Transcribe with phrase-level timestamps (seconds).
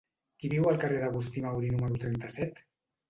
[0.43, 2.59] Qui viu al carrer d'Agustí Mauri número trenta-set?